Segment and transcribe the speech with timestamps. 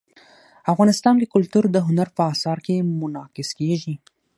[0.71, 3.95] افغانستان کې کلتور د هنر په اثار کې منعکس کېږي.